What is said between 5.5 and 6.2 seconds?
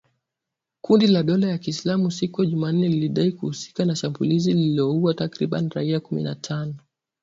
raia